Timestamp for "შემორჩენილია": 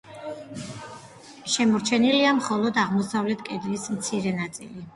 1.57-2.33